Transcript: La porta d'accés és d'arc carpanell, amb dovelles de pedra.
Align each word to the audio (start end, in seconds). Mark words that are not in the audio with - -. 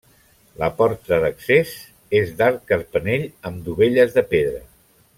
La 0.61 0.69
porta 0.79 1.19
d'accés 1.25 1.75
és 2.21 2.33
d'arc 2.41 2.65
carpanell, 2.73 3.29
amb 3.51 3.63
dovelles 3.71 4.19
de 4.21 4.29
pedra. 4.37 4.67